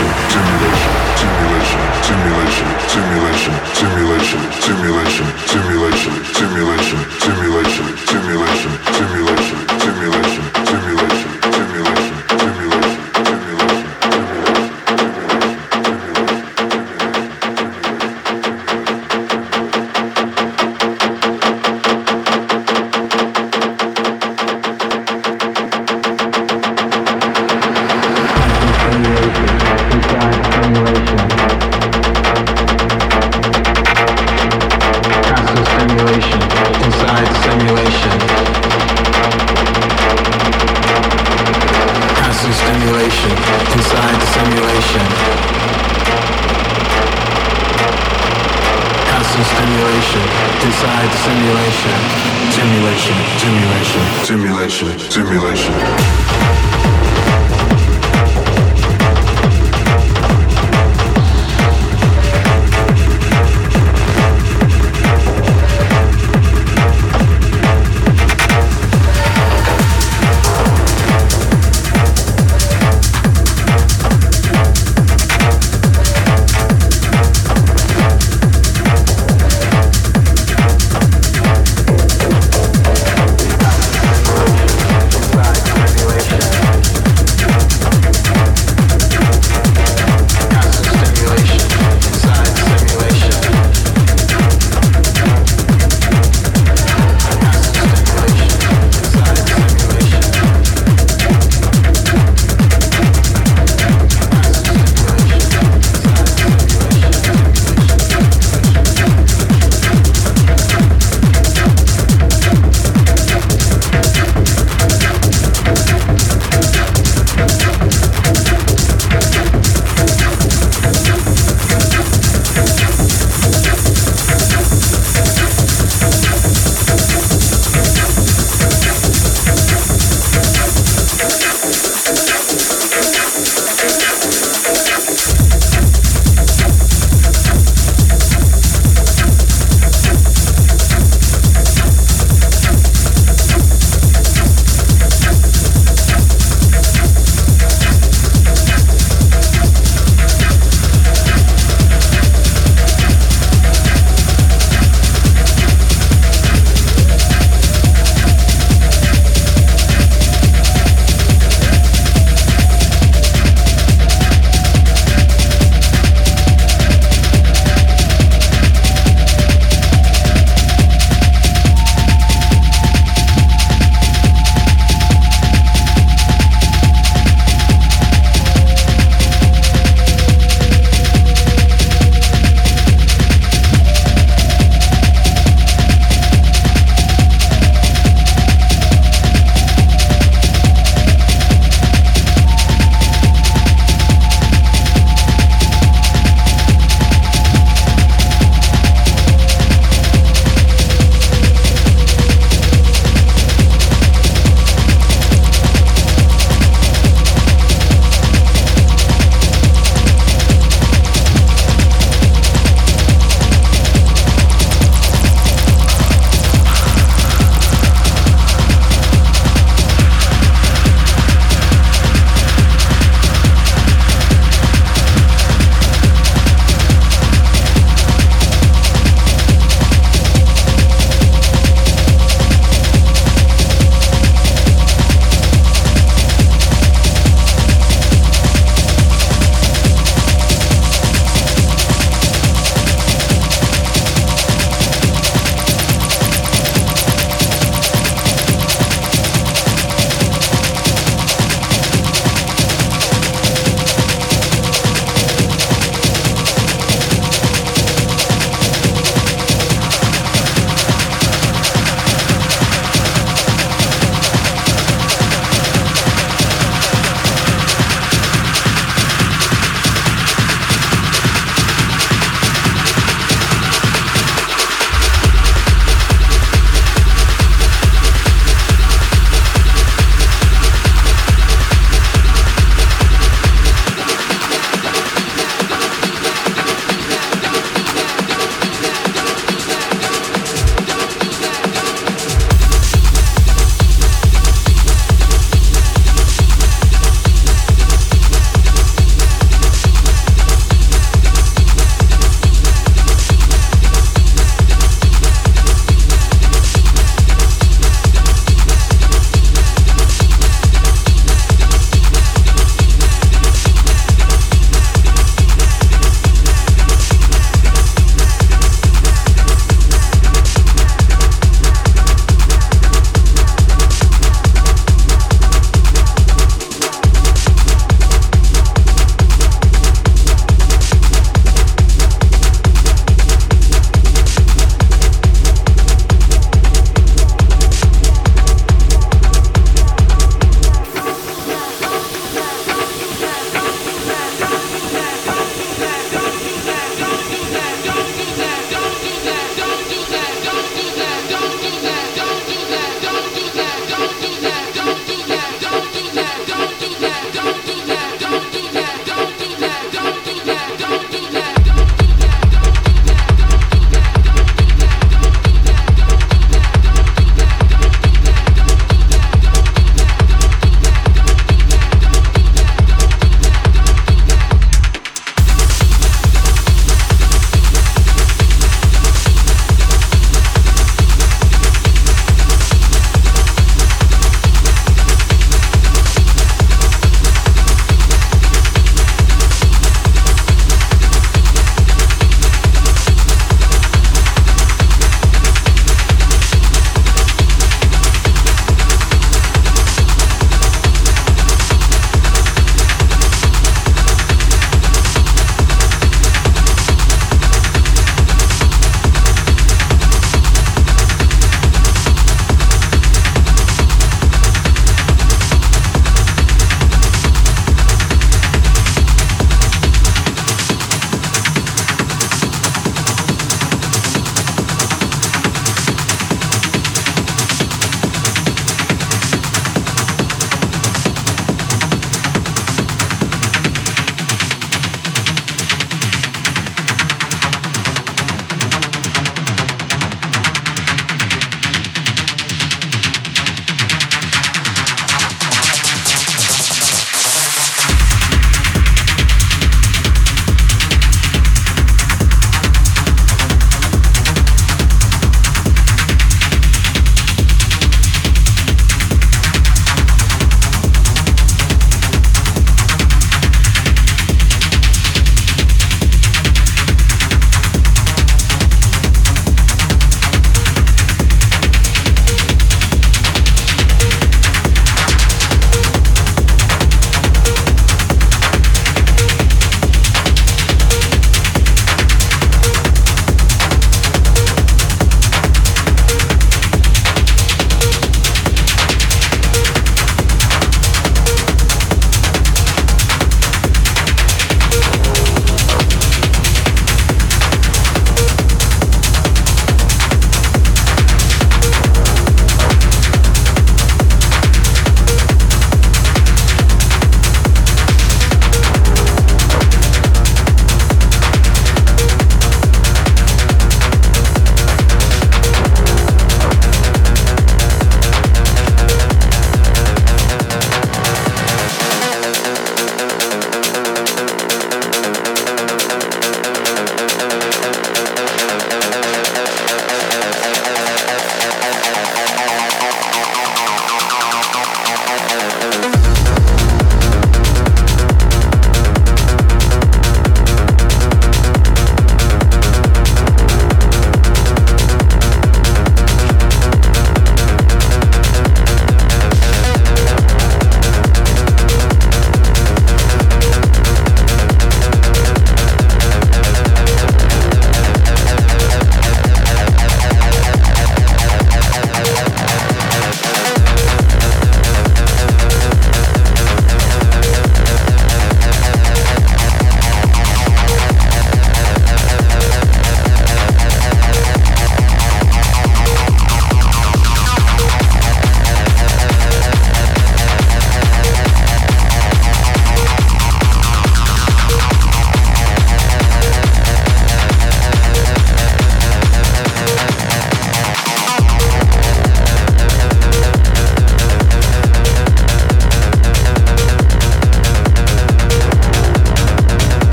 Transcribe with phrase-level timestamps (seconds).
[0.00, 0.29] Thank you.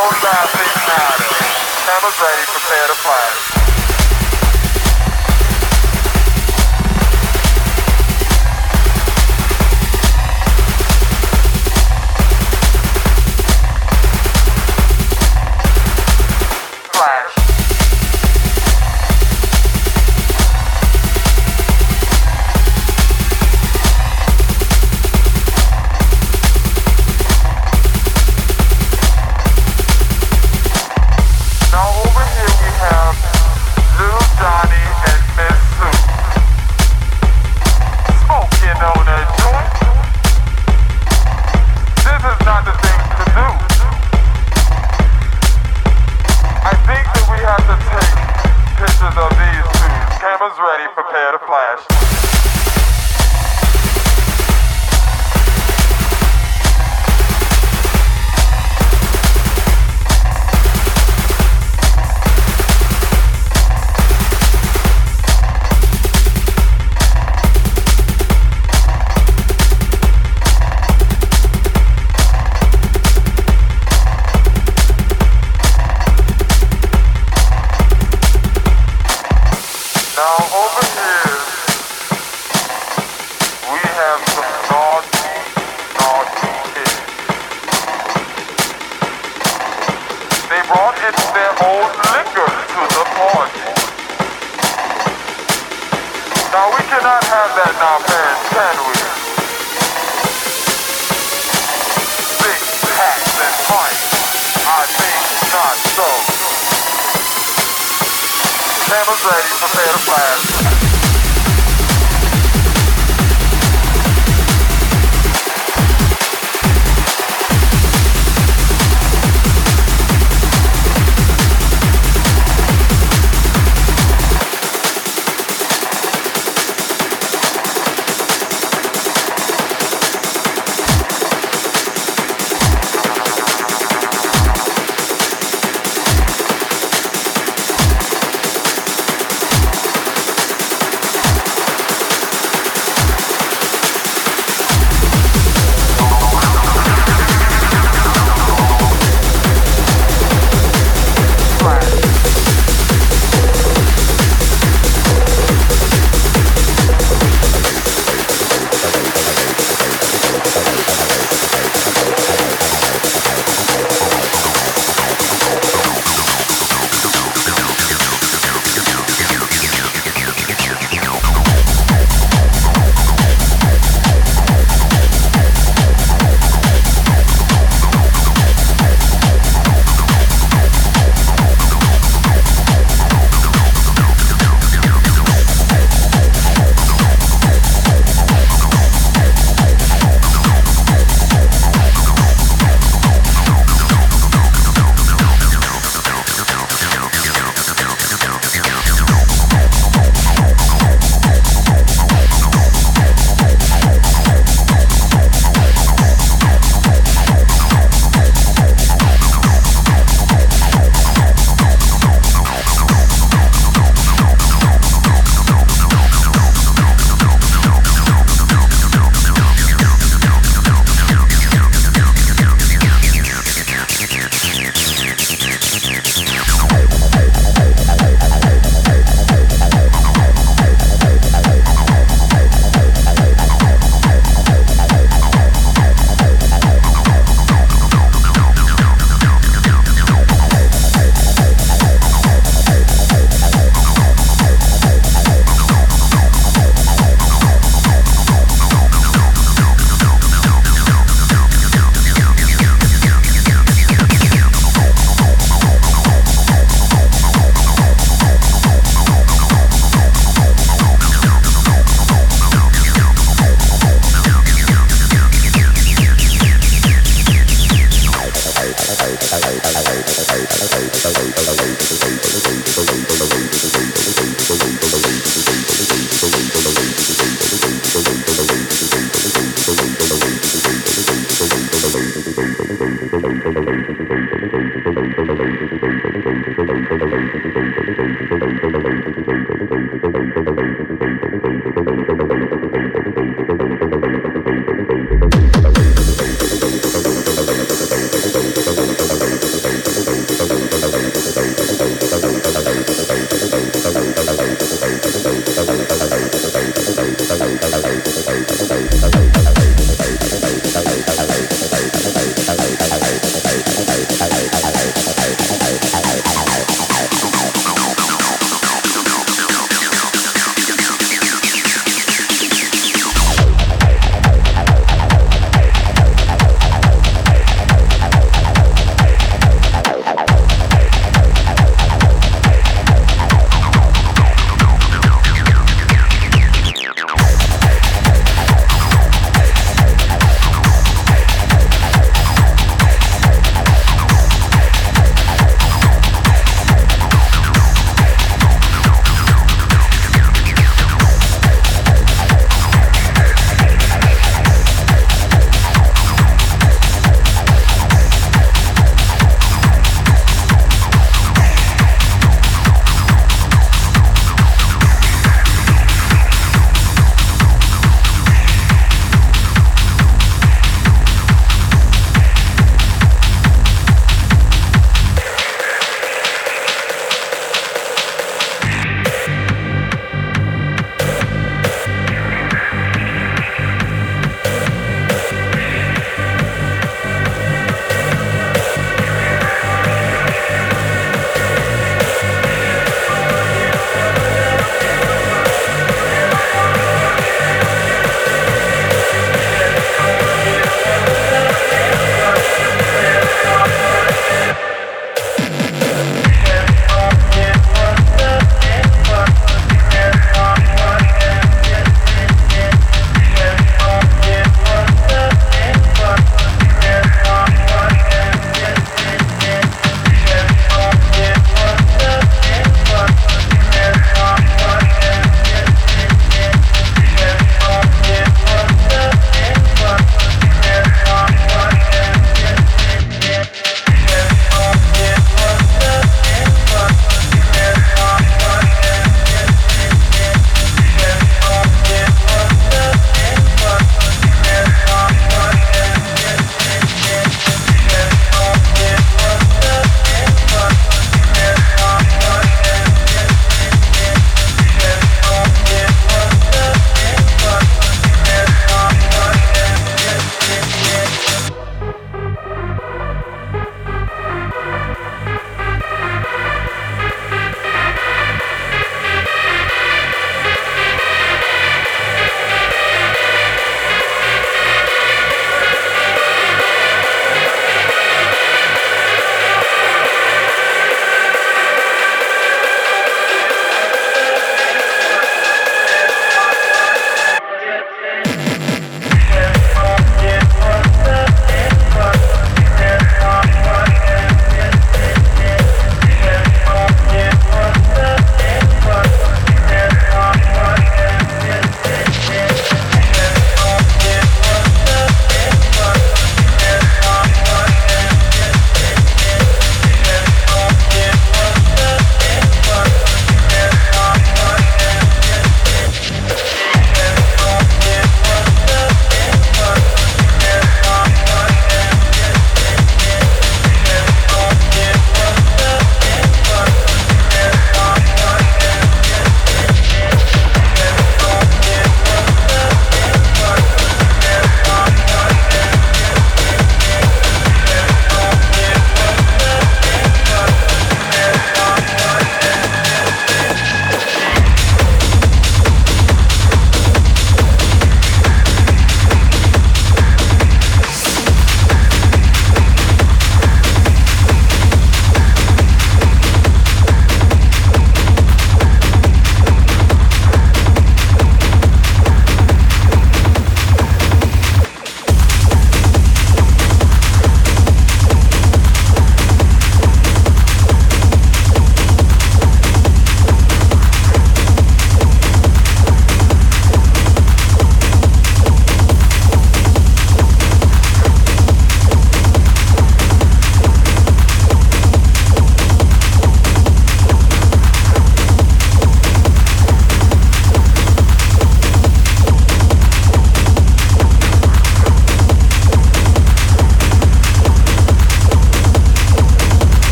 [0.00, 1.20] Whole side six nine.
[1.92, 3.59] Have ready, prepare to fly.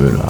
[0.00, 0.29] soundkleckse.com.